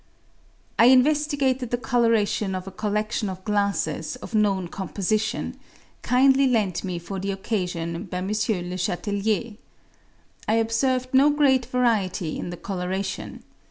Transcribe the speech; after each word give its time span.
I 0.79 0.85
investigated 0.85 1.69
the 1.69 1.77
colouration 1.77 2.55
of 2.55 2.65
a 2.65 2.71
colledtion 2.71 3.29
of 3.29 3.43
glasses 3.45 4.15
of 4.15 4.33
known 4.33 4.67
composition, 4.67 5.59
kindly 6.01 6.47
lent 6.47 6.83
me 6.83 6.97
for 6.97 7.19
the 7.19 7.29
occasion 7.29 8.05
by 8.05 8.17
M. 8.17 8.29
Le 8.29 8.77
Chatelier. 8.79 9.57
I 10.47 10.53
observed 10.55 11.13
no 11.13 11.29
great 11.29 11.67
variety 11.67 12.39
in 12.39 12.49
the 12.49 12.57
colouration. 12.57 13.43